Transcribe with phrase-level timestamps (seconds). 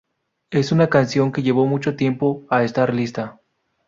[0.49, 3.39] Es una canción que llevó mucho tiempo en estar lista.